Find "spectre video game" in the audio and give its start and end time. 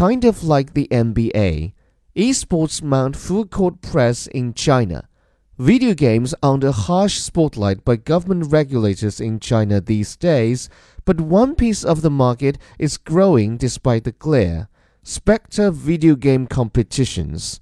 15.02-16.46